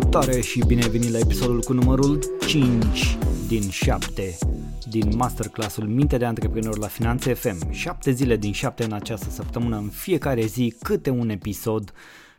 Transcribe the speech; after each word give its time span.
Salutare 0.00 0.40
și 0.40 0.62
bine 0.66 0.88
venit 0.88 1.10
la 1.10 1.18
episodul 1.18 1.60
cu 1.60 1.72
numărul 1.72 2.18
5 2.46 3.18
din 3.48 3.68
7 3.68 4.38
din 4.88 5.16
masterclassul 5.16 5.86
Minte 5.86 6.16
de 6.16 6.24
Antreprenor 6.24 6.78
la 6.78 6.86
Finanțe 6.86 7.34
FM. 7.34 7.70
7 7.70 8.10
zile 8.10 8.36
din 8.36 8.52
7 8.52 8.84
în 8.84 8.92
această 8.92 9.30
săptămână, 9.30 9.76
în 9.76 9.88
fiecare 9.88 10.44
zi 10.44 10.74
câte 10.82 11.10
un 11.10 11.28
episod 11.28 11.92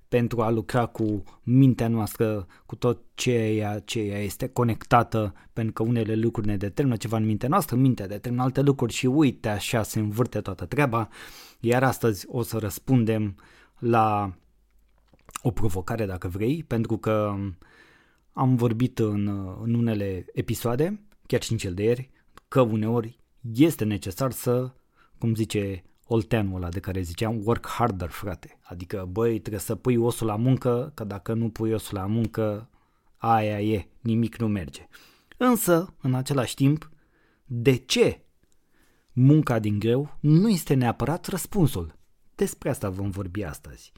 pentru 0.08 0.42
a 0.42 0.50
lucra 0.50 0.86
cu 0.86 1.24
mintea 1.44 1.88
noastră, 1.88 2.48
cu 2.66 2.76
tot 2.76 3.02
ceea 3.14 3.80
ce 3.80 4.00
este 4.00 4.48
conectată, 4.48 5.34
pentru 5.54 5.74
că 5.74 5.84
unele 5.84 6.16
lucruri 6.16 6.48
ne 6.48 6.58
determină 6.58 6.96
ceva 6.96 7.18
în 7.18 7.26
mintea 7.26 7.50
noastră, 7.50 7.76
mintea 7.76 8.08
determină 8.08 8.44
alte 8.44 8.62
lucruri 8.62 8.94
și 8.94 9.06
uite 9.06 9.50
așa 9.50 9.84
se 9.84 10.00
învârte 10.00 10.40
toată 10.40 10.66
treaba. 10.66 11.10
Iar 11.60 11.84
astăzi 11.84 12.26
o 12.28 12.42
să 12.42 12.58
răspundem 12.58 13.36
la 13.80 14.34
o 15.42 15.52
provocare 15.52 16.06
dacă 16.06 16.28
vrei, 16.28 16.64
pentru 16.64 16.98
că 16.98 17.36
am 18.34 18.56
vorbit 18.56 19.00
în, 19.00 19.28
în 19.62 19.74
unele 19.74 20.26
episoade, 20.34 21.02
chiar 21.28 21.42
și 21.42 21.52
în 21.52 21.58
cel 21.58 21.74
de 21.74 21.84
ieri, 21.84 22.10
că 22.48 22.62
uneori 22.62 23.20
este 23.54 23.84
necesar 23.84 24.32
să, 24.32 24.72
cum 25.18 25.36
zice 25.36 25.84
olteanul 26.06 26.56
ăla 26.56 26.70
de 26.70 26.80
care 26.80 27.02
ziceam, 27.02 27.42
work 27.46 27.68
harder, 27.68 28.10
frate. 28.10 28.60
Adică, 28.62 29.08
băi, 29.12 29.40
trebuie 29.40 29.62
să 29.62 29.76
pui 29.76 29.96
osul 29.96 30.28
la 30.28 30.36
muncă, 30.36 30.92
că 30.94 31.04
dacă 31.04 31.34
nu 31.34 31.50
pui 31.50 31.74
osul 31.74 31.98
la 31.98 32.06
muncă, 32.06 32.70
aia 33.18 33.62
e, 33.62 33.88
nimic 34.00 34.38
nu 34.38 34.48
merge. 34.48 34.88
Însă, 35.38 35.94
în 36.02 36.14
același 36.14 36.56
timp, 36.56 36.90
de 37.46 37.76
ce 37.76 38.22
munca 39.12 39.60
din 39.60 39.80
greu 39.80 40.18
nu 40.20 40.50
este 40.50 40.74
neapărat 40.74 41.26
răspunsul? 41.26 41.96
Despre 42.36 42.70
asta 42.70 42.90
vom 42.90 43.10
vorbi 43.10 43.44
astăzi. 43.44 43.92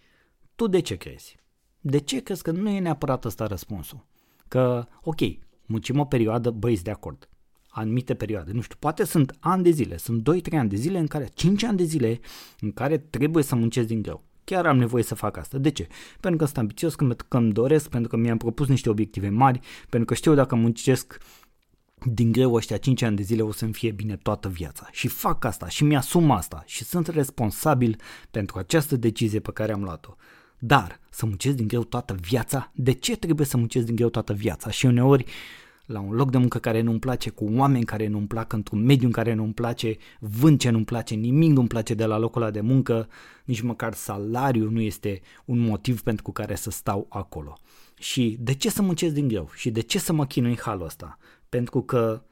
Tu 0.55 0.67
de 0.67 0.79
ce 0.79 0.95
crezi? 0.95 1.37
De 1.79 1.97
ce 1.97 2.19
crezi 2.19 2.43
că 2.43 2.51
nu 2.51 2.69
e 2.69 2.79
neapărat 2.79 3.25
ăsta 3.25 3.47
răspunsul? 3.47 4.05
Că, 4.47 4.87
ok, 5.01 5.19
muncim 5.65 5.99
o 5.99 6.05
perioadă, 6.05 6.49
băieți 6.49 6.83
de 6.83 6.91
acord, 6.91 7.29
anumite 7.67 8.13
perioade, 8.13 8.51
nu 8.51 8.61
știu, 8.61 8.75
poate 8.79 9.03
sunt 9.03 9.37
ani 9.39 9.63
de 9.63 9.69
zile, 9.69 9.97
sunt 9.97 10.29
2-3 10.51 10.57
ani 10.57 10.69
de 10.69 10.75
zile 10.75 10.99
în 10.99 11.07
care, 11.07 11.29
5 11.33 11.63
ani 11.63 11.77
de 11.77 11.83
zile 11.83 12.19
în 12.59 12.71
care 12.71 12.97
trebuie 12.97 13.43
să 13.43 13.55
muncesc 13.55 13.87
din 13.87 14.01
greu. 14.01 14.23
Chiar 14.43 14.65
am 14.65 14.77
nevoie 14.77 15.03
să 15.03 15.15
fac 15.15 15.37
asta. 15.37 15.57
De 15.57 15.69
ce? 15.69 15.87
Pentru 16.19 16.39
că 16.39 16.45
sunt 16.45 16.57
ambițios, 16.57 16.95
pentru 16.95 17.25
că 17.29 17.37
îmi 17.37 17.51
doresc, 17.51 17.89
pentru 17.89 18.09
că 18.09 18.17
mi-am 18.17 18.37
propus 18.37 18.67
niște 18.67 18.89
obiective 18.89 19.29
mari, 19.29 19.59
pentru 19.89 20.05
că 20.05 20.13
știu 20.13 20.33
dacă 20.33 20.55
muncesc 20.55 21.17
din 22.05 22.31
greu 22.31 22.53
ăștia 22.53 22.77
5 22.77 23.01
ani 23.01 23.15
de 23.15 23.23
zile 23.23 23.41
o 23.41 23.51
să-mi 23.51 23.73
fie 23.73 23.91
bine 23.91 24.17
toată 24.17 24.49
viața. 24.49 24.87
Și 24.91 25.07
fac 25.07 25.45
asta 25.45 25.67
și 25.67 25.83
mi-asum 25.83 26.31
asta 26.31 26.63
și 26.65 26.83
sunt 26.83 27.07
responsabil 27.07 27.99
pentru 28.31 28.59
această 28.59 28.95
decizie 28.95 29.39
pe 29.39 29.51
care 29.51 29.71
am 29.71 29.83
luat-o. 29.83 30.15
Dar 30.65 30.99
să 31.09 31.25
muncesc 31.25 31.55
din 31.55 31.67
greu 31.67 31.83
toată 31.83 32.15
viața? 32.21 32.71
De 32.75 32.91
ce 32.91 33.15
trebuie 33.15 33.45
să 33.45 33.57
muncesc 33.57 33.85
din 33.85 33.95
greu 33.95 34.09
toată 34.09 34.33
viața? 34.33 34.71
Și 34.71 34.85
uneori 34.85 35.25
la 35.85 35.99
un 35.99 36.13
loc 36.13 36.31
de 36.31 36.37
muncă 36.37 36.59
care 36.59 36.81
nu-mi 36.81 36.99
place, 36.99 37.29
cu 37.29 37.45
oameni 37.51 37.85
care 37.85 38.07
nu-mi 38.07 38.27
plac, 38.27 38.53
într-un 38.53 38.83
mediu 38.83 39.05
în 39.05 39.11
care 39.11 39.33
nu-mi 39.33 39.53
place, 39.53 39.97
vând 40.19 40.59
ce 40.59 40.69
nu-mi 40.69 40.85
place, 40.85 41.15
nimic 41.15 41.51
nu-mi 41.51 41.67
place 41.67 41.93
de 41.93 42.05
la 42.05 42.17
locul 42.17 42.41
ăla 42.41 42.51
de 42.51 42.61
muncă, 42.61 43.09
nici 43.45 43.61
măcar 43.61 43.93
salariul 43.93 44.71
nu 44.71 44.81
este 44.81 45.21
un 45.45 45.59
motiv 45.59 46.01
pentru 46.01 46.31
care 46.31 46.55
să 46.55 46.69
stau 46.69 47.05
acolo. 47.09 47.57
Și 47.97 48.37
de 48.39 48.53
ce 48.53 48.69
să 48.69 48.81
muncesc 48.81 49.13
din 49.13 49.27
greu? 49.27 49.49
Și 49.55 49.71
de 49.71 49.81
ce 49.81 49.99
să 49.99 50.13
mă 50.13 50.25
chinui 50.25 50.49
în 50.49 50.57
halul 50.61 50.85
ăsta? 50.85 51.17
Pentru 51.49 51.81
că 51.81 52.23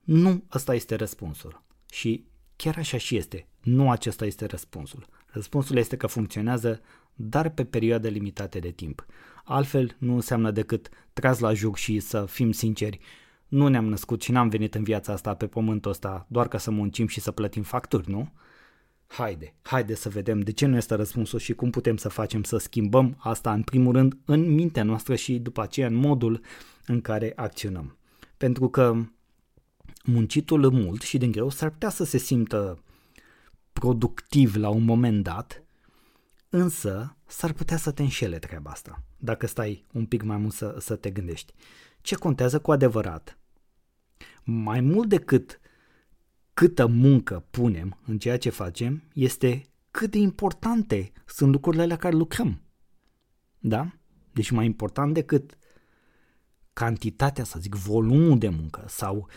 nu 0.00 0.44
ăsta 0.54 0.74
este 0.74 0.94
răspunsul. 0.94 1.62
Și 1.90 2.24
chiar 2.56 2.76
așa 2.78 2.98
și 2.98 3.16
este. 3.16 3.48
Nu 3.62 3.90
acesta 3.90 4.26
este 4.26 4.46
răspunsul. 4.46 5.06
Răspunsul 5.26 5.76
este 5.76 5.96
că 5.96 6.06
funcționează, 6.06 6.80
dar 7.20 7.48
pe 7.48 7.64
perioade 7.64 8.08
limitate 8.08 8.58
de 8.58 8.70
timp. 8.70 9.06
Altfel 9.44 9.96
nu 9.98 10.14
înseamnă 10.14 10.50
decât 10.50 10.88
tras 11.12 11.38
la 11.38 11.52
juc 11.52 11.76
și 11.76 12.00
să 12.00 12.24
fim 12.24 12.52
sinceri, 12.52 12.98
nu 13.48 13.68
ne-am 13.68 13.84
născut 13.84 14.22
și 14.22 14.32
n-am 14.32 14.48
venit 14.48 14.74
în 14.74 14.82
viața 14.82 15.12
asta 15.12 15.34
pe 15.34 15.46
pământul 15.46 15.90
ăsta 15.90 16.26
doar 16.28 16.48
ca 16.48 16.58
să 16.58 16.70
muncim 16.70 17.06
și 17.06 17.20
să 17.20 17.30
plătim 17.30 17.62
facturi, 17.62 18.10
nu? 18.10 18.32
Haide, 19.06 19.54
haide 19.62 19.94
să 19.94 20.08
vedem 20.08 20.40
de 20.40 20.52
ce 20.52 20.66
nu 20.66 20.76
este 20.76 20.94
răspunsul 20.94 21.38
și 21.38 21.54
cum 21.54 21.70
putem 21.70 21.96
să 21.96 22.08
facem 22.08 22.42
să 22.42 22.56
schimbăm 22.56 23.16
asta 23.18 23.52
în 23.52 23.62
primul 23.62 23.92
rând 23.92 24.16
în 24.24 24.54
mintea 24.54 24.82
noastră 24.82 25.14
și 25.14 25.38
după 25.38 25.62
aceea 25.62 25.86
în 25.86 25.94
modul 25.94 26.40
în 26.86 27.00
care 27.00 27.32
acționăm. 27.36 27.96
Pentru 28.36 28.68
că 28.68 28.96
muncitul 30.04 30.70
mult 30.70 31.02
și 31.02 31.18
din 31.18 31.30
greu 31.30 31.50
s-ar 31.50 31.70
putea 31.70 31.88
să 31.88 32.04
se 32.04 32.18
simtă 32.18 32.82
productiv 33.72 34.54
la 34.56 34.68
un 34.68 34.84
moment 34.84 35.22
dat, 35.22 35.62
însă 36.48 37.16
s-ar 37.26 37.52
putea 37.52 37.76
să 37.76 37.90
te 37.90 38.02
înșele 38.02 38.38
treaba 38.38 38.70
asta, 38.70 39.02
dacă 39.16 39.46
stai 39.46 39.86
un 39.92 40.06
pic 40.06 40.22
mai 40.22 40.36
mult 40.36 40.52
să, 40.52 40.76
să 40.78 40.96
te 40.96 41.10
gândești. 41.10 41.54
Ce 42.00 42.14
contează 42.14 42.60
cu 42.60 42.72
adevărat? 42.72 43.38
Mai 44.44 44.80
mult 44.80 45.08
decât 45.08 45.60
câtă 46.54 46.86
muncă 46.86 47.46
punem 47.50 47.98
în 48.06 48.18
ceea 48.18 48.38
ce 48.38 48.50
facem, 48.50 49.02
este 49.12 49.62
cât 49.90 50.10
de 50.10 50.18
importante 50.18 51.12
sunt 51.26 51.52
lucrurile 51.52 51.86
la 51.86 51.96
care 51.96 52.16
lucrăm. 52.16 52.62
Da? 53.58 53.92
Deci 54.32 54.50
mai 54.50 54.64
important 54.64 55.14
decât 55.14 55.58
cantitatea, 56.72 57.44
să 57.44 57.58
zic, 57.58 57.74
volumul 57.74 58.38
de 58.38 58.48
muncă 58.48 58.84
sau 58.88 59.28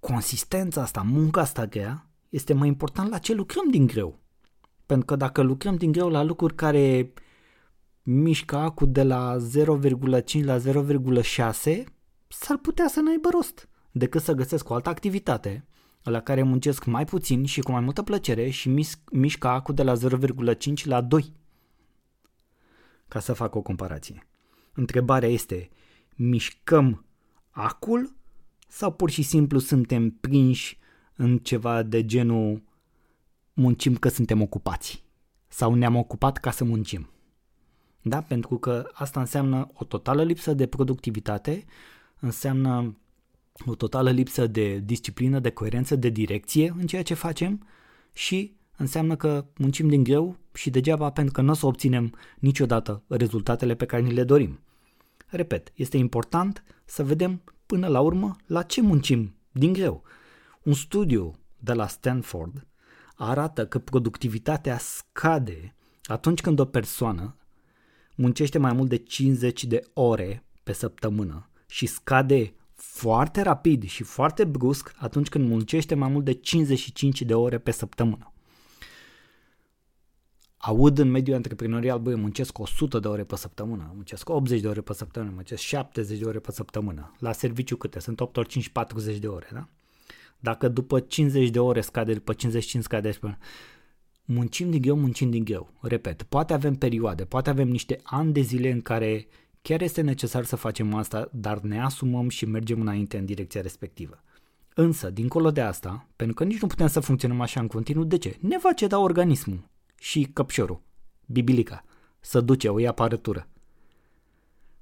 consistența 0.00 0.82
asta, 0.82 1.02
munca 1.02 1.40
asta 1.40 1.66
grea, 1.66 2.10
este 2.28 2.52
mai 2.52 2.68
important 2.68 3.10
la 3.10 3.18
ce 3.18 3.34
lucrăm 3.34 3.70
din 3.70 3.86
greu. 3.86 4.20
Pentru 4.88 5.06
că 5.06 5.16
dacă 5.16 5.42
lucrăm 5.42 5.76
din 5.76 5.92
greu 5.92 6.08
la 6.08 6.22
lucruri 6.22 6.54
care 6.54 7.12
mișcă 8.02 8.56
acu 8.56 8.86
de 8.86 9.02
la 9.02 9.36
0,5 9.36 10.44
la 10.44 10.58
0,6, 10.58 11.84
s-ar 12.28 12.56
putea 12.56 12.88
să 12.88 13.00
n-aibă 13.00 13.28
rost 13.32 13.68
decât 13.90 14.22
să 14.22 14.32
găsesc 14.32 14.70
o 14.70 14.74
altă 14.74 14.88
activitate 14.88 15.66
la 16.02 16.20
care 16.20 16.42
muncesc 16.42 16.84
mai 16.84 17.04
puțin 17.04 17.44
și 17.44 17.60
cu 17.60 17.70
mai 17.70 17.80
multă 17.80 18.02
plăcere 18.02 18.48
și 18.48 18.84
mișcă 19.12 19.48
acu 19.48 19.72
de 19.72 19.82
la 19.82 19.94
0,5 19.94 20.84
la 20.84 21.00
2. 21.00 21.32
Ca 23.08 23.20
să 23.20 23.32
fac 23.32 23.54
o 23.54 23.62
comparație. 23.62 24.26
Întrebarea 24.72 25.28
este, 25.28 25.70
mișcăm 26.14 27.04
acul 27.50 28.16
sau 28.68 28.92
pur 28.92 29.10
și 29.10 29.22
simplu 29.22 29.58
suntem 29.58 30.10
prinși 30.10 30.78
în 31.16 31.38
ceva 31.38 31.82
de 31.82 32.04
genul 32.04 32.66
muncim 33.58 33.94
că 33.94 34.08
suntem 34.08 34.42
ocupați 34.42 35.04
sau 35.48 35.74
ne-am 35.74 35.96
ocupat 35.96 36.38
ca 36.38 36.50
să 36.50 36.64
muncim. 36.64 37.08
Da? 38.02 38.22
Pentru 38.22 38.58
că 38.58 38.90
asta 38.92 39.20
înseamnă 39.20 39.70
o 39.74 39.84
totală 39.84 40.22
lipsă 40.22 40.54
de 40.54 40.66
productivitate, 40.66 41.64
înseamnă 42.20 42.96
o 43.66 43.74
totală 43.74 44.10
lipsă 44.10 44.46
de 44.46 44.78
disciplină, 44.78 45.38
de 45.38 45.50
coerență, 45.50 45.96
de 45.96 46.08
direcție 46.08 46.74
în 46.78 46.86
ceea 46.86 47.02
ce 47.02 47.14
facem 47.14 47.66
și 48.12 48.56
înseamnă 48.76 49.16
că 49.16 49.46
muncim 49.56 49.88
din 49.88 50.02
greu 50.02 50.36
și 50.54 50.70
degeaba 50.70 51.10
pentru 51.10 51.32
că 51.32 51.40
nu 51.40 51.50
o 51.50 51.54
să 51.54 51.66
obținem 51.66 52.14
niciodată 52.38 53.02
rezultatele 53.08 53.74
pe 53.74 53.86
care 53.86 54.02
ni 54.02 54.12
le 54.12 54.24
dorim. 54.24 54.60
Repet, 55.26 55.72
este 55.74 55.96
important 55.96 56.64
să 56.84 57.04
vedem 57.04 57.42
până 57.66 57.86
la 57.86 58.00
urmă 58.00 58.36
la 58.46 58.62
ce 58.62 58.80
muncim 58.80 59.34
din 59.52 59.72
greu. 59.72 60.02
Un 60.62 60.72
studiu 60.72 61.38
de 61.58 61.72
la 61.72 61.86
Stanford 61.86 62.67
arată 63.18 63.66
că 63.66 63.78
productivitatea 63.78 64.78
scade 64.78 65.74
atunci 66.02 66.40
când 66.40 66.58
o 66.58 66.64
persoană 66.64 67.36
muncește 68.14 68.58
mai 68.58 68.72
mult 68.72 68.88
de 68.88 68.96
50 68.96 69.64
de 69.64 69.88
ore 69.92 70.44
pe 70.62 70.72
săptămână 70.72 71.50
și 71.66 71.86
scade 71.86 72.54
foarte 72.74 73.42
rapid 73.42 73.84
și 73.84 74.02
foarte 74.02 74.44
brusc 74.44 74.94
atunci 74.96 75.28
când 75.28 75.48
muncește 75.48 75.94
mai 75.94 76.08
mult 76.08 76.24
de 76.24 76.32
55 76.32 77.22
de 77.22 77.34
ore 77.34 77.58
pe 77.58 77.70
săptămână. 77.70 78.32
Aud 80.56 80.98
în 80.98 81.10
mediul 81.10 81.36
antreprenorial, 81.36 81.98
băi, 81.98 82.14
muncesc 82.14 82.58
100 82.58 82.98
de 82.98 83.08
ore 83.08 83.24
pe 83.24 83.36
săptămână, 83.36 83.92
muncesc 83.94 84.28
80 84.28 84.60
de 84.60 84.68
ore 84.68 84.80
pe 84.80 84.92
săptămână, 84.92 85.32
muncesc 85.34 85.62
70 85.62 86.18
de 86.18 86.24
ore 86.24 86.38
pe 86.38 86.52
săptămână. 86.52 87.14
La 87.18 87.32
serviciu 87.32 87.76
câte? 87.76 87.98
Sunt 87.98 88.20
8 88.20 88.36
ori 88.36 88.48
5, 88.48 88.68
40 88.68 89.18
de 89.18 89.26
ore, 89.26 89.48
da? 89.52 89.68
Dacă 90.40 90.68
după 90.68 91.00
50 91.00 91.48
de 91.48 91.58
ore 91.58 91.80
scade, 91.80 92.14
după 92.14 92.32
55 92.32 92.84
scade, 92.84 93.10
până 93.20 93.38
muncim 94.24 94.70
din 94.70 94.80
greu, 94.80 94.96
muncim 94.96 95.30
din 95.30 95.44
greu. 95.44 95.72
Repet, 95.80 96.22
poate 96.22 96.52
avem 96.52 96.74
perioade, 96.74 97.24
poate 97.24 97.50
avem 97.50 97.68
niște 97.68 98.00
ani 98.02 98.32
de 98.32 98.40
zile 98.40 98.70
în 98.70 98.80
care 98.80 99.26
chiar 99.62 99.80
este 99.80 100.00
necesar 100.00 100.44
să 100.44 100.56
facem 100.56 100.94
asta, 100.94 101.28
dar 101.32 101.60
ne 101.60 101.82
asumăm 101.82 102.28
și 102.28 102.44
mergem 102.44 102.80
înainte 102.80 103.18
în 103.18 103.24
direcția 103.24 103.60
respectivă. 103.60 104.22
Însă, 104.74 105.10
dincolo 105.10 105.50
de 105.50 105.60
asta, 105.60 106.08
pentru 106.16 106.34
că 106.34 106.44
nici 106.44 106.60
nu 106.60 106.66
putem 106.66 106.86
să 106.86 107.00
funcționăm 107.00 107.40
așa 107.40 107.60
în 107.60 107.66
continuu, 107.66 108.04
de 108.04 108.18
ce? 108.18 108.36
Ne 108.40 108.58
va 108.62 108.72
ceda 108.72 108.98
organismul 108.98 109.68
și 109.98 110.28
căpșorul, 110.32 110.82
bibilica, 111.26 111.84
să 112.20 112.40
duce, 112.40 112.68
o 112.68 112.78
ia 112.78 112.90
apărătură. 112.90 113.48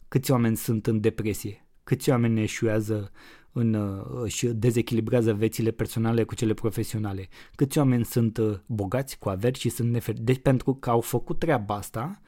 Câți 0.09 0.31
oameni 0.31 0.57
sunt 0.57 0.87
în 0.87 1.01
depresie? 1.01 1.67
Câți 1.85 2.11
oameni 2.11 2.43
eșuează 2.43 3.11
în, 3.59 3.75
uh, 3.75 4.31
și 4.31 4.47
dezechilibrează 4.47 5.33
viețile 5.33 5.71
personale 5.71 6.25
cu 6.25 6.35
cele 6.35 6.55
profesionale. 6.55 7.29
Câți 7.55 7.79
oameni 7.79 8.05
sunt 8.05 8.39
uh, 8.39 8.59
bogați 8.67 9.19
cu 9.19 9.29
averi 9.29 9.59
și 9.59 9.69
sunt 9.69 9.91
nefer... 9.91 10.15
Deci 10.21 10.39
pentru 10.43 10.75
că 10.75 10.91
au 10.91 11.01
făcut 11.01 11.39
treaba 11.39 11.75
asta, 11.75 12.21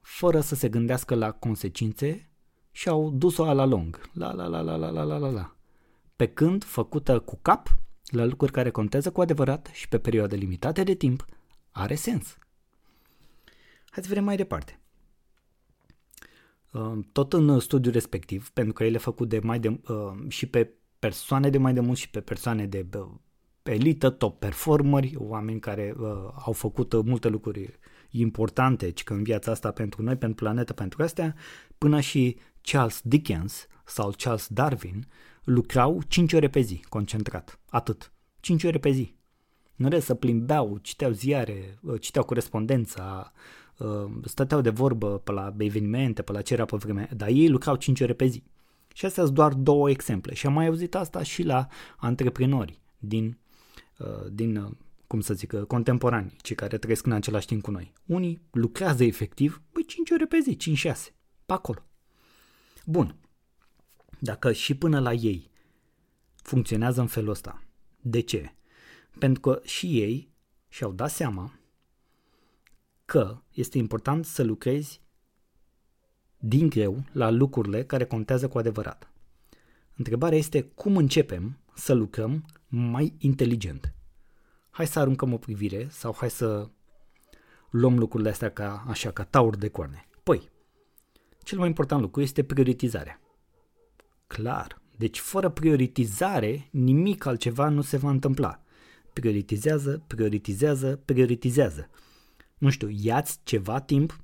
fără 0.00 0.40
să 0.40 0.54
se 0.54 0.68
gândească 0.68 1.14
la 1.14 1.30
consecințe 1.30 2.28
și 2.70 2.88
au 2.88 3.10
dus-o 3.10 3.52
la 3.52 3.64
lung. 3.64 4.00
La 4.12 4.32
la 4.32 4.46
la 4.46 4.60
la 4.60 4.76
la 4.76 4.90
la 4.90 5.02
la 5.02 5.16
la 5.16 5.30
la. 5.30 5.56
Pe 6.16 6.26
când, 6.26 6.64
făcută 6.64 7.18
cu 7.18 7.38
cap, 7.42 7.76
la 8.04 8.24
lucruri 8.24 8.52
care 8.52 8.70
contează 8.70 9.10
cu 9.10 9.20
adevărat 9.20 9.70
și 9.72 9.88
pe 9.88 9.98
perioade 9.98 10.36
limitate 10.36 10.82
de 10.82 10.94
timp, 10.94 11.24
are 11.70 11.94
sens. 11.94 12.38
Hai 13.90 14.02
să 14.02 14.08
vedem 14.08 14.24
mai 14.24 14.36
departe. 14.36 14.80
Uh, 16.70 16.98
tot 17.12 17.32
în 17.32 17.58
studiul 17.58 17.92
respectiv, 17.92 18.50
pentru 18.50 18.72
că 18.72 18.84
el 18.84 18.94
e 18.94 18.98
făcut 18.98 19.28
de 19.28 19.38
mai 19.42 19.60
de, 19.60 19.68
uh, 19.68 20.12
și 20.28 20.46
pe 20.46 20.70
persoane 20.98 21.50
de 21.50 21.58
mai 21.58 21.72
de 21.72 21.80
mult 21.80 21.98
și 21.98 22.10
pe 22.10 22.20
persoane 22.20 22.66
de 22.66 22.86
uh, 22.96 23.08
elită, 23.62 24.10
top 24.10 24.38
performeri, 24.38 25.14
oameni 25.16 25.60
care 25.60 25.94
au 26.44 26.52
făcut 26.52 27.04
multe 27.04 27.28
lucruri 27.28 27.78
importante 28.10 28.90
ci 28.90 29.02
că 29.02 29.12
în 29.12 29.22
viața 29.22 29.50
asta 29.50 29.70
pentru 29.70 30.02
noi, 30.02 30.16
pentru 30.16 30.44
planetă, 30.44 30.72
pentru 30.72 31.02
astea, 31.02 31.34
până 31.78 32.00
și 32.00 32.36
Charles 32.60 33.00
Dickens 33.04 33.66
sau 33.84 34.14
Charles 34.16 34.48
Darwin 34.48 35.06
lucrau 35.44 36.02
5 36.08 36.32
ore 36.32 36.48
pe 36.48 36.60
zi, 36.60 36.84
concentrat. 36.88 37.60
Atât. 37.68 38.12
5 38.40 38.64
ore 38.64 38.78
pe 38.78 38.90
zi. 38.90 39.14
Nu 39.74 39.88
rest 39.88 40.06
să 40.06 40.14
plimbeau, 40.14 40.78
citeau 40.82 41.10
ziare, 41.10 41.78
citeau 42.00 42.24
corespondența, 42.24 43.32
Uh, 43.32 43.59
stăteau 44.24 44.60
de 44.60 44.70
vorbă 44.70 45.18
pe 45.18 45.32
la 45.32 45.54
evenimente, 45.58 46.22
pe 46.22 46.32
la 46.32 46.42
cerea 46.42 46.64
pe 46.64 46.76
vreme, 46.76 47.08
dar 47.16 47.28
ei 47.28 47.48
lucrau 47.48 47.76
5 47.76 48.00
ore 48.00 48.12
pe 48.12 48.26
zi. 48.26 48.42
Și 48.94 49.04
astea 49.04 49.22
sunt 49.22 49.34
doar 49.34 49.52
două 49.52 49.90
exemple. 49.90 50.34
Și 50.34 50.46
am 50.46 50.52
mai 50.52 50.66
auzit 50.66 50.94
asta 50.94 51.22
și 51.22 51.42
la 51.42 51.66
antreprenori 51.96 52.80
din, 52.98 53.38
uh, 53.98 54.26
din 54.32 54.56
uh, 54.56 54.70
cum 55.06 55.20
să 55.20 55.34
zic, 55.34 55.54
contemporani, 55.54 56.36
cei 56.40 56.56
care 56.56 56.78
trăiesc 56.78 57.06
în 57.06 57.12
același 57.12 57.46
timp 57.46 57.62
cu 57.62 57.70
noi. 57.70 57.92
Unii 58.06 58.42
lucrează 58.50 59.04
efectiv, 59.04 59.62
băi, 59.72 59.84
5 59.84 60.10
ore 60.10 60.26
pe 60.26 60.38
zi, 60.38 60.56
5-6, 60.56 61.14
pe 61.46 61.52
acolo. 61.52 61.86
Bun. 62.86 63.16
Dacă 64.18 64.52
și 64.52 64.74
până 64.74 65.00
la 65.00 65.12
ei 65.12 65.50
funcționează 66.34 67.00
în 67.00 67.06
felul 67.06 67.30
ăsta, 67.30 67.62
de 68.00 68.20
ce? 68.20 68.54
Pentru 69.18 69.40
că 69.40 69.60
și 69.64 70.00
ei 70.00 70.32
și-au 70.68 70.92
dat 70.92 71.10
seama 71.10 71.59
că 73.10 73.42
este 73.52 73.78
important 73.78 74.24
să 74.24 74.42
lucrezi 74.42 75.00
din 76.38 76.68
greu 76.68 77.04
la 77.12 77.30
lucrurile 77.30 77.84
care 77.84 78.04
contează 78.04 78.48
cu 78.48 78.58
adevărat. 78.58 79.12
Întrebarea 79.96 80.38
este 80.38 80.62
cum 80.62 80.96
începem 80.96 81.58
să 81.74 81.92
lucrăm 81.92 82.44
mai 82.68 83.14
inteligent. 83.18 83.94
Hai 84.70 84.86
să 84.86 84.98
aruncăm 84.98 85.32
o 85.32 85.36
privire 85.36 85.88
sau 85.90 86.14
hai 86.18 86.30
să 86.30 86.68
luăm 87.70 87.98
lucrurile 87.98 88.30
astea 88.30 88.50
ca, 88.50 88.84
așa, 88.88 89.10
ca 89.10 89.24
taur 89.24 89.56
de 89.56 89.68
coarne. 89.68 90.08
Păi, 90.22 90.50
cel 91.42 91.58
mai 91.58 91.66
important 91.66 92.00
lucru 92.00 92.20
este 92.20 92.44
prioritizarea. 92.44 93.20
Clar. 94.26 94.80
Deci 94.96 95.18
fără 95.18 95.48
prioritizare 95.48 96.68
nimic 96.70 97.24
altceva 97.24 97.68
nu 97.68 97.82
se 97.82 97.96
va 97.96 98.10
întâmpla. 98.10 98.62
Prioritizează, 99.12 100.02
prioritizează, 100.06 101.00
prioritizează 101.04 101.90
nu 102.60 102.70
știu, 102.70 102.88
iați 102.90 103.40
ceva 103.42 103.80
timp 103.80 104.20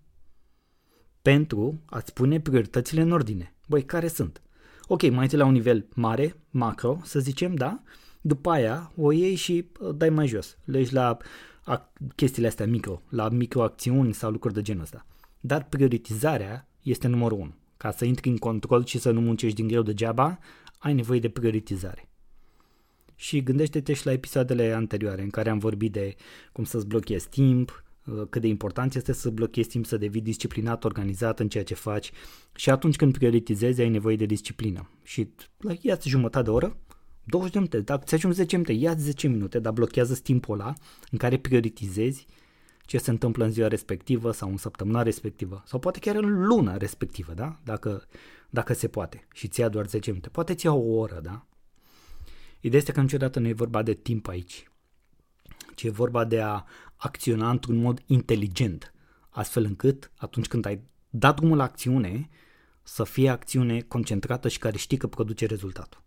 pentru 1.23 1.81
a-ți 1.85 2.13
pune 2.13 2.41
prioritățile 2.41 3.01
în 3.01 3.13
ordine. 3.13 3.55
Băi, 3.69 3.85
care 3.85 4.09
sunt? 4.09 4.43
Ok, 4.87 5.11
mai 5.11 5.23
întâi 5.23 5.39
la 5.39 5.45
un 5.45 5.53
nivel 5.53 5.87
mare, 5.95 6.37
macro, 6.51 7.01
să 7.03 7.21
zicem, 7.21 7.55
da? 7.55 7.83
După 8.21 8.51
aia 8.51 8.93
o 8.97 9.13
iei 9.13 9.35
și 9.35 9.67
uh, 9.81 9.95
dai 9.95 10.11
mai 10.11 10.27
jos. 10.27 10.59
Legi 10.65 10.93
la 10.93 11.17
chestiile 12.15 12.49
astea 12.49 12.67
micro, 12.67 13.03
la 13.09 13.29
microacțiuni 13.29 14.15
sau 14.15 14.31
lucruri 14.31 14.55
de 14.55 14.63
genul 14.63 14.83
ăsta. 14.83 15.07
Dar 15.41 15.65
prioritizarea 15.65 16.69
este 16.83 17.07
numărul 17.07 17.39
1. 17.39 17.55
Ca 17.77 17.91
să 17.91 18.05
intri 18.05 18.29
în 18.29 18.37
control 18.37 18.85
și 18.85 18.99
să 18.99 19.11
nu 19.11 19.21
muncești 19.21 19.57
din 19.57 19.67
greu 19.67 19.83
degeaba, 19.83 20.39
ai 20.79 20.95
nevoie 20.95 21.21
de 21.21 21.29
prioritizare. 21.29 22.09
Și 23.15 23.43
gândește-te 23.43 23.93
și 23.93 24.07
la 24.07 24.13
episoadele 24.13 24.73
anterioare 24.73 25.23
în 25.23 25.31
care 25.31 25.51
am 25.51 25.59
vorbit 25.59 25.93
de 25.93 26.17
cum 26.53 26.65
să-ți 26.65 26.87
blochezi 26.87 27.29
timp, 27.29 27.81
Uh, 27.81 27.86
cât 28.31 28.41
de 28.41 28.47
important 28.47 28.95
este 28.95 29.13
să 29.13 29.31
blochezi 29.31 29.69
timp, 29.69 29.87
să 29.87 29.97
devii 29.97 30.21
disciplinat, 30.21 30.85
organizat 30.85 31.41
în 31.41 31.49
ceea 31.49 31.65
ce 31.65 31.75
faci 31.75 32.11
și 32.55 32.71
atunci 32.71 32.97
când 32.97 33.13
prioritizezi 33.13 33.81
ai 33.81 33.89
nevoie 33.89 34.17
de 34.17 34.27
disciplină. 34.27 34.91
Și 35.03 35.29
la 35.59 35.73
ia 35.81 35.99
jumătate 36.03 36.45
de 36.45 36.51
oră, 36.51 36.77
20 37.25 37.53
de 37.53 37.59
minute, 37.59 37.81
dacă 37.81 38.03
ți 38.05 38.15
ajungi 38.15 38.37
10 38.37 38.57
minute, 38.57 38.73
ia 38.73 38.95
10 38.95 39.29
minute, 39.29 39.59
dar 39.59 39.73
blochează 39.73 40.15
timpul 40.15 40.61
ăla 40.61 40.73
în 41.11 41.19
care 41.19 41.37
prioritizezi 41.39 42.27
ce 42.85 42.99
se 42.99 43.11
întâmplă 43.11 43.45
în 43.45 43.51
ziua 43.51 43.69
respectivă 43.69 44.33
sau 44.33 44.49
în 44.49 44.57
săptămâna 44.57 45.03
respectivă 45.03 45.63
sau 45.67 45.79
poate 45.79 45.99
chiar 45.99 46.17
în 46.17 46.47
luna 46.47 46.77
respectivă, 46.77 47.33
da? 47.33 47.59
Dacă, 47.65 48.05
dacă 48.51 48.73
se 48.73 48.89
poate 48.89 49.27
și 49.33 49.49
ți 49.49 49.61
ia 49.61 49.69
doar 49.69 49.87
10 49.87 50.11
minute. 50.11 50.29
Poate 50.29 50.55
ți 50.55 50.67
ia 50.67 50.73
o 50.73 50.95
oră, 50.97 51.21
da? 51.23 51.47
Ideea 52.61 52.81
este 52.81 52.93
că 52.93 53.01
niciodată 53.01 53.39
nu 53.39 53.49
e 53.49 53.53
vorba 53.53 53.83
de 53.83 53.95
timp 53.95 54.29
aici, 54.29 54.71
ci 55.75 55.83
e 55.83 55.91
vorba 55.91 56.25
de 56.25 56.41
a 56.41 56.65
acționa 56.97 57.51
într-un 57.51 57.77
mod 57.77 58.03
inteligent, 58.07 58.95
astfel 59.29 59.65
încât 59.65 60.11
atunci 60.17 60.47
când 60.47 60.65
ai 60.65 60.81
dat 61.11 61.37
drumul 61.37 61.57
la 61.57 61.63
acțiune, 61.63 62.29
să 62.83 63.05
fie 63.05 63.29
acțiune 63.29 63.81
concentrată 63.81 64.49
și 64.49 64.59
care 64.59 64.77
știi 64.77 64.97
că 64.97 65.07
produce 65.07 65.47
rezultatul. 65.47 66.03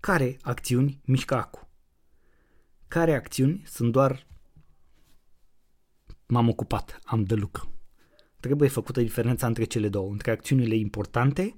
Care 0.00 0.36
acțiuni 0.42 1.00
mișcă 1.04 1.34
acu? 1.34 1.68
Care 2.88 3.14
acțiuni 3.14 3.62
sunt 3.66 3.92
doar 3.92 4.26
m-am 6.26 6.48
ocupat, 6.48 6.98
am 7.04 7.24
de 7.24 7.34
lucru. 7.34 7.72
Trebuie 8.40 8.68
făcută 8.68 9.00
diferența 9.00 9.46
între 9.46 9.64
cele 9.64 9.88
două, 9.88 10.10
între 10.10 10.30
acțiunile 10.30 10.74
importante, 10.74 11.54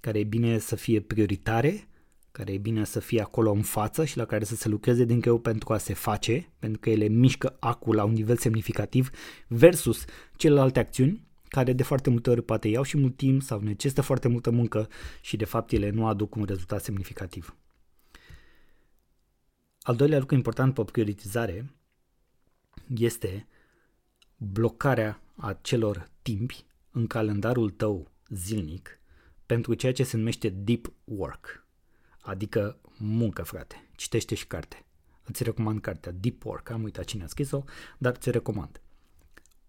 care 0.00 0.18
e 0.18 0.24
bine 0.24 0.58
să 0.58 0.76
fie 0.76 1.00
prioritare 1.00 1.88
care 2.32 2.52
e 2.52 2.58
bine 2.58 2.84
să 2.84 3.00
fie 3.00 3.20
acolo 3.20 3.50
în 3.50 3.62
față 3.62 4.04
și 4.04 4.16
la 4.16 4.24
care 4.24 4.44
să 4.44 4.54
se 4.54 4.68
lucreze 4.68 5.04
din 5.04 5.20
greu 5.20 5.38
pentru 5.38 5.72
a 5.72 5.78
se 5.78 5.94
face, 5.94 6.52
pentru 6.58 6.80
că 6.80 6.90
ele 6.90 7.06
mișcă 7.06 7.56
acul 7.60 7.94
la 7.94 8.04
un 8.04 8.12
nivel 8.12 8.36
semnificativ, 8.36 9.10
versus 9.48 10.04
celelalte 10.36 10.78
acțiuni 10.78 11.28
care 11.48 11.72
de 11.72 11.82
foarte 11.82 12.10
multe 12.10 12.30
ori 12.30 12.42
poate 12.42 12.68
iau 12.68 12.82
și 12.82 12.98
mult 12.98 13.16
timp 13.16 13.42
sau 13.42 13.60
necesită 13.60 14.00
foarte 14.00 14.28
multă 14.28 14.50
muncă 14.50 14.88
și 15.20 15.36
de 15.36 15.44
fapt 15.44 15.72
ele 15.72 15.90
nu 15.90 16.06
aduc 16.06 16.34
un 16.34 16.44
rezultat 16.44 16.82
semnificativ. 16.82 17.56
Al 19.82 19.96
doilea 19.96 20.18
lucru 20.18 20.34
important 20.34 20.74
pe 20.74 20.84
prioritizare 20.84 21.74
este 22.96 23.46
blocarea 24.36 25.22
acelor 25.36 26.10
timpi 26.22 26.64
în 26.90 27.06
calendarul 27.06 27.70
tău 27.70 28.10
zilnic 28.28 29.00
pentru 29.46 29.74
ceea 29.74 29.92
ce 29.92 30.02
se 30.02 30.16
numește 30.16 30.48
deep 30.48 30.92
work. 31.04 31.59
Adică 32.20 32.80
muncă, 32.98 33.42
frate. 33.42 33.88
Citește 33.96 34.34
și 34.34 34.46
carte. 34.46 34.84
Îți 35.24 35.42
recomand 35.42 35.80
cartea 35.80 36.12
Deep 36.12 36.44
Work, 36.44 36.70
am 36.70 36.82
uitat 36.82 37.04
cine 37.04 37.22
a 37.22 37.26
scris-o, 37.26 37.64
dar 37.98 38.16
ți 38.16 38.30
recomand. 38.30 38.80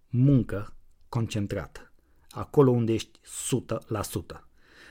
Muncă 0.10 0.76
concentrată. 1.10 1.92
Acolo 2.30 2.72
unde 2.72 2.94
ești 2.94 3.20
100%. 3.20 4.46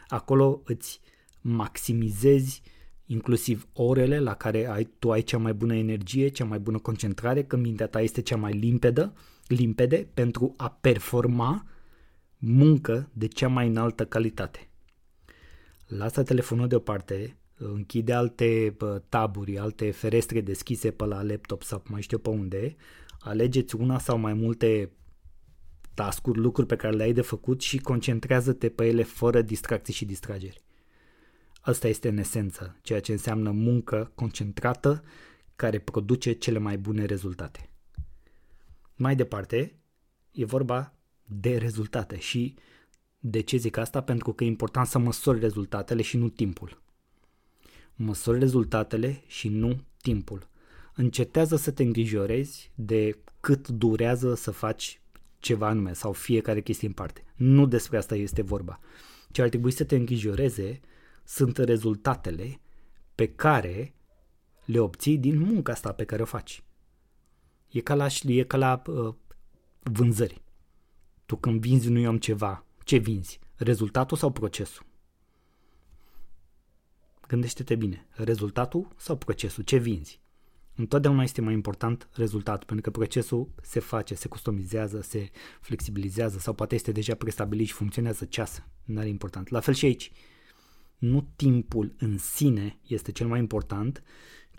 Acolo 0.09 0.63
îți 0.65 1.01
maximizezi 1.41 2.63
inclusiv 3.07 3.69
orele 3.73 4.21
la 4.21 4.35
care 4.35 4.67
ai, 4.67 4.85
tu 4.99 5.11
ai 5.13 5.23
cea 5.23 5.39
mai 5.39 5.55
bună 5.55 5.75
energie, 5.75 6.29
cea 6.29 6.45
mai 6.45 6.59
bună 6.59 6.79
concentrare, 6.79 7.45
că 7.45 7.57
mintea 7.57 7.87
ta 7.87 8.01
este 8.01 8.21
cea 8.21 8.37
mai 8.37 8.53
limpedă, 8.53 9.15
limpede 9.47 10.09
pentru 10.15 10.55
a 10.57 10.71
performa 10.71 11.67
muncă 12.39 13.11
de 13.13 13.27
cea 13.27 13.49
mai 13.49 13.67
înaltă 13.67 14.07
calitate. 14.07 14.69
Lasă 15.87 16.23
telefonul 16.23 16.69
deoparte, 16.69 17.37
închide 17.63 18.13
alte 18.13 18.77
taburi, 19.09 19.59
alte 19.59 19.91
ferestre 19.91 20.41
deschise 20.41 20.91
pe 20.91 21.05
la 21.05 21.23
laptop 21.23 21.63
sau 21.63 21.83
mai 21.87 22.03
știu 22.03 22.19
pe 22.19 22.29
unde, 22.29 22.77
alegeți 23.21 23.77
una 23.77 23.99
sau 23.99 24.19
mai 24.19 24.33
multe 24.33 24.93
tascuri, 25.95 26.39
lucruri 26.39 26.69
pe 26.69 26.77
care 26.77 26.97
le 26.97 27.03
ai 27.03 27.13
de 27.13 27.21
făcut 27.21 27.61
și 27.61 27.79
concentrează-te 27.79 28.69
pe 28.69 28.87
ele 28.87 29.03
fără 29.03 29.43
distracții 29.43 29.95
și 29.95 30.05
distrageri. 30.05 30.63
Asta 31.61 31.89
este 31.89 32.09
în 32.09 32.19
esență 32.19 32.79
ceea 32.83 33.01
ce 33.01 33.13
înseamnă 33.13 33.51
muncă 33.51 34.13
concentrată 34.15 35.03
care 35.57 35.79
produce 35.79 36.33
cele 36.33 36.59
mai 36.59 36.79
bune 36.79 37.05
rezultate. 37.05 37.71
Mai 38.97 39.17
departe, 39.17 39.79
e 40.33 40.45
vorba 40.45 40.95
de 41.25 41.57
rezultate 41.57 42.19
și 42.19 42.55
de 43.19 43.41
ce 43.41 43.57
zic 43.57 43.77
asta? 43.77 44.03
Pentru 44.03 44.33
că 44.33 44.45
e 44.45 44.47
important 44.47 44.87
să 44.87 44.99
măsori 44.99 45.41
rezultatele 45.41 46.03
și 46.03 46.17
nu 46.17 46.29
timpul. 46.29 46.83
Măsori 48.03 48.39
rezultatele 48.39 49.23
și 49.27 49.49
nu 49.49 49.81
timpul. 50.03 50.49
Încetează 50.95 51.57
să 51.57 51.71
te 51.71 51.83
îngrijorezi 51.83 52.73
de 52.75 53.19
cât 53.41 53.69
durează 53.69 54.35
să 54.35 54.51
faci 54.51 55.01
ceva 55.39 55.69
anume 55.69 55.93
sau 55.93 56.13
fiecare 56.13 56.61
chestie 56.61 56.87
în 56.87 56.93
parte. 56.93 57.25
Nu 57.37 57.67
despre 57.67 57.97
asta 57.97 58.15
este 58.15 58.43
vorba. 58.43 58.81
Ce 59.31 59.43
ar 59.43 59.49
trebui 59.49 59.71
să 59.71 59.85
te 59.85 59.97
îngrijoreze 59.97 60.81
sunt 61.25 61.57
rezultatele 61.57 62.61
pe 63.15 63.29
care 63.29 63.95
le 64.65 64.79
obții 64.79 65.19
din 65.19 65.39
munca 65.39 65.73
asta 65.73 65.93
pe 65.93 66.05
care 66.05 66.23
o 66.23 66.25
faci. 66.25 66.63
E 67.71 67.81
ca 67.81 67.95
la, 67.95 68.07
e 68.27 68.43
ca 68.43 68.57
la 68.57 68.83
uh, 68.87 69.15
vânzări. 69.83 70.43
Tu 71.27 71.37
când 71.37 71.61
vinzi 71.61 71.89
unui 71.89 72.07
om 72.07 72.19
ceva, 72.19 72.65
ce 72.85 72.97
vinzi? 72.97 73.39
Rezultatul 73.57 74.17
sau 74.17 74.31
procesul? 74.31 74.89
Gândește-te 77.31 77.75
bine. 77.75 78.07
Rezultatul 78.11 78.95
sau 78.97 79.17
procesul? 79.17 79.65
Ce 79.65 79.77
vinzi? 79.77 80.21
Întotdeauna 80.75 81.23
este 81.23 81.41
mai 81.41 81.53
important 81.53 82.09
rezultatul, 82.13 82.67
pentru 82.67 82.91
că 82.91 82.99
procesul 82.99 83.51
se 83.63 83.81
face, 83.81 84.15
se 84.15 84.29
customizează, 84.29 85.01
se 85.01 85.31
flexibilizează 85.61 86.39
sau 86.39 86.55
poate 86.55 86.75
este 86.75 86.93
deja 86.93 87.15
prestabilit 87.15 87.67
și 87.67 87.73
funcționează 87.73 88.25
ceas. 88.25 88.63
Nu 88.85 88.99
are 88.99 89.09
important. 89.09 89.49
La 89.49 89.61
fel 89.61 89.75
și 89.75 89.85
aici. 89.85 90.13
Nu 90.99 91.33
timpul 91.37 91.95
în 91.99 92.19
sine 92.19 92.79
este 92.87 93.13
cel 93.13 93.27
mai 93.27 93.39
important, 93.39 94.03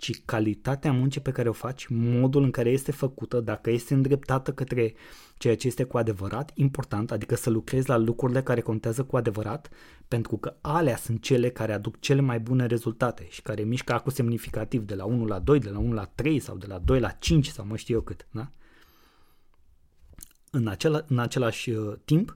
ci 0.02 0.22
calitatea 0.24 0.92
muncii 0.92 1.20
pe 1.20 1.30
care 1.30 1.48
o 1.48 1.52
faci, 1.52 1.86
modul 1.88 2.42
în 2.42 2.50
care 2.50 2.70
este 2.70 2.92
făcută, 2.92 3.40
dacă 3.40 3.70
este 3.70 3.94
îndreptată 3.94 4.52
către 4.52 4.94
ceea 5.36 5.56
ce 5.56 5.66
este 5.66 5.84
cu 5.84 5.98
adevărat 5.98 6.50
important, 6.54 7.10
adică 7.10 7.34
să 7.34 7.50
lucrezi 7.50 7.88
la 7.88 7.96
lucrurile 7.96 8.42
care 8.42 8.60
contează 8.60 9.04
cu 9.04 9.16
adevărat, 9.16 9.70
pentru 10.08 10.36
că 10.36 10.56
alea 10.60 10.96
sunt 10.96 11.22
cele 11.22 11.50
care 11.50 11.72
aduc 11.72 12.00
cele 12.00 12.20
mai 12.20 12.40
bune 12.40 12.66
rezultate 12.66 13.26
și 13.28 13.42
care 13.42 13.62
mișcă 13.62 13.92
acum 13.92 14.12
semnificativ 14.12 14.82
de 14.82 14.94
la 14.94 15.04
1 15.04 15.24
la 15.24 15.38
2, 15.38 15.58
de 15.58 15.70
la 15.70 15.78
1 15.78 15.92
la 15.92 16.04
3 16.04 16.38
sau 16.38 16.56
de 16.56 16.66
la 16.66 16.78
2 16.78 17.00
la 17.00 17.10
5 17.10 17.46
sau 17.46 17.66
mă 17.66 17.76
știu 17.76 17.94
eu 17.94 18.00
cât. 18.00 18.26
Da? 18.30 18.50
În, 20.50 20.66
acela, 20.66 21.04
în 21.08 21.18
același 21.18 21.70
uh, 21.70 21.94
timp, 22.04 22.34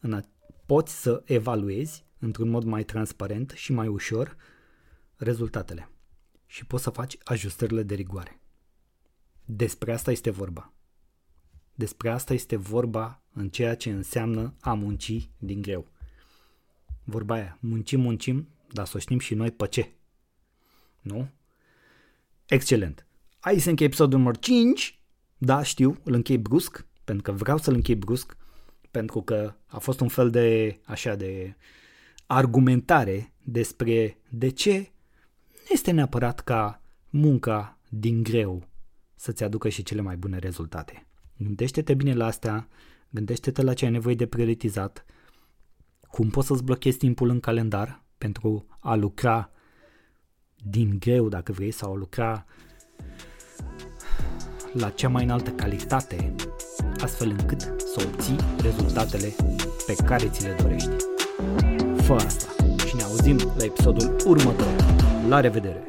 în 0.00 0.12
a, 0.12 0.20
poți 0.66 1.00
să 1.00 1.22
evaluezi 1.24 2.04
într-un 2.18 2.48
mod 2.48 2.64
mai 2.64 2.84
transparent 2.84 3.52
și 3.54 3.72
mai 3.72 3.86
ușor 3.86 4.36
rezultatele 5.16 5.88
și 6.48 6.66
poți 6.66 6.82
să 6.82 6.90
faci 6.90 7.16
ajustările 7.24 7.82
de 7.82 7.94
rigoare. 7.94 8.40
Despre 9.44 9.92
asta 9.92 10.10
este 10.10 10.30
vorba. 10.30 10.72
Despre 11.74 12.10
asta 12.10 12.32
este 12.34 12.56
vorba 12.56 13.22
în 13.32 13.48
ceea 13.48 13.76
ce 13.76 13.90
înseamnă 13.90 14.54
a 14.60 14.74
munci 14.74 15.30
din 15.38 15.62
greu. 15.62 15.86
Vorba 17.04 17.34
aia, 17.34 17.58
muncim, 17.60 18.00
muncim, 18.00 18.48
dar 18.72 18.86
să 18.86 18.98
știm 18.98 19.18
și 19.18 19.34
noi 19.34 19.50
pe 19.50 19.66
ce. 19.66 19.92
Nu? 21.00 21.28
Excelent. 22.46 23.06
Hai 23.38 23.58
să 23.58 23.68
închei 23.68 23.86
episodul 23.86 24.18
număr 24.18 24.38
5. 24.38 25.00
Da, 25.38 25.62
știu, 25.62 26.00
îl 26.04 26.14
închei 26.14 26.38
brusc, 26.38 26.86
pentru 27.04 27.22
că 27.22 27.38
vreau 27.38 27.58
să-l 27.58 27.74
închei 27.74 27.94
brusc, 27.94 28.36
pentru 28.90 29.22
că 29.22 29.54
a 29.66 29.78
fost 29.78 30.00
un 30.00 30.08
fel 30.08 30.30
de, 30.30 30.78
așa, 30.84 31.14
de 31.14 31.56
argumentare 32.26 33.32
despre 33.42 34.18
de 34.28 34.48
ce 34.48 34.92
este 35.68 35.90
neapărat 35.90 36.40
ca 36.40 36.82
munca 37.10 37.78
din 37.88 38.22
greu 38.22 38.66
să-ți 39.14 39.44
aducă 39.44 39.68
și 39.68 39.82
cele 39.82 40.00
mai 40.00 40.16
bune 40.16 40.38
rezultate. 40.38 41.06
Gândește-te 41.36 41.94
bine 41.94 42.14
la 42.14 42.26
astea, 42.26 42.68
gândește-te 43.10 43.62
la 43.62 43.74
ce 43.74 43.84
ai 43.84 43.90
nevoie 43.90 44.14
de 44.14 44.26
prioritizat, 44.26 45.04
cum 46.00 46.30
poți 46.30 46.46
să-ți 46.46 46.64
blochezi 46.64 46.98
timpul 46.98 47.28
în 47.28 47.40
calendar 47.40 48.04
pentru 48.18 48.66
a 48.80 48.94
lucra 48.94 49.50
din 50.56 50.98
greu, 50.98 51.28
dacă 51.28 51.52
vrei, 51.52 51.70
sau 51.70 51.92
a 51.92 51.96
lucra 51.96 52.46
la 54.72 54.90
cea 54.90 55.08
mai 55.08 55.24
înaltă 55.24 55.50
calitate, 55.50 56.34
astfel 57.00 57.30
încât 57.30 57.60
să 57.60 58.06
obții 58.06 58.36
rezultatele 58.62 59.34
pe 59.86 59.94
care 60.04 60.28
ți 60.28 60.42
le 60.42 60.56
dorești. 60.60 60.96
Fă 61.96 62.12
asta 62.12 62.50
și 62.50 62.57
ne 62.57 62.57
auzim 63.28 63.52
la 63.56 63.64
episodul 63.64 64.16
următor. 64.26 64.74
La 65.28 65.40
revedere! 65.40 65.87